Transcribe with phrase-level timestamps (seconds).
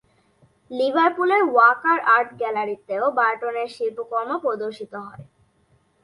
[0.71, 5.23] লিভারপুলের Walker art গ্যালারিতেও বার্টনের শিল্পকর্ম প্রদর্শিত হয়।